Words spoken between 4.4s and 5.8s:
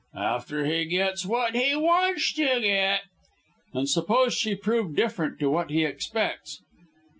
prove different to what